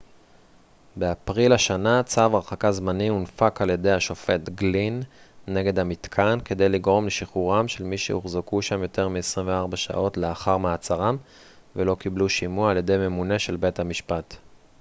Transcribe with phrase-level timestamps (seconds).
[0.95, 5.01] באפריל השנה צו הרחקה זמני הונפק על-ידי השופט גלין
[5.47, 11.17] נגד המתקן כדי לגרום לשחרורם של מי שהוחזקו שם יותר מ-24 שעות לאחר מעצרם
[11.75, 14.35] ולא קיבלו שימוע על ידי ממונה של בית-משפט